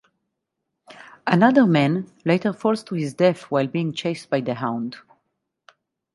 Another 1.27 1.67
man 1.67 2.09
later 2.25 2.53
falls 2.53 2.83
to 2.85 2.95
his 2.95 3.13
death 3.13 3.43
while 3.51 3.67
being 3.67 3.93
chased 3.93 4.31
by 4.31 4.41
the 4.41 4.55
hound. 4.55 4.97